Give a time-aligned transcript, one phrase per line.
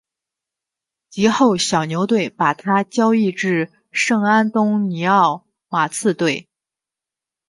[1.11, 6.49] 及后小牛队把他交易至圣安东尼奥马刺队。